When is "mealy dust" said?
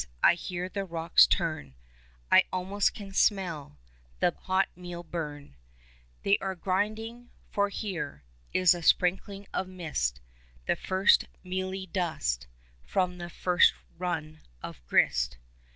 11.43-12.47